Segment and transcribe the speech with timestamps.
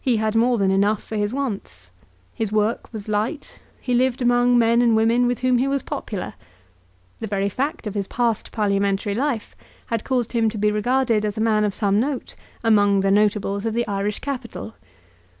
[0.00, 1.90] He had more than enough for his wants.
[2.32, 6.34] His work was light; he lived among men and women with whom he was popular.
[7.18, 9.56] The very fact of his past parliamentary life
[9.86, 13.66] had caused him to be regarded as a man of some note among the notables
[13.66, 14.76] of the Irish capital.